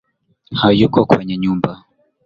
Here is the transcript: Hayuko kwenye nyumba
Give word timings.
Hayuko 0.61 0.99
kwenye 1.09 1.35
nyumba 1.41 1.71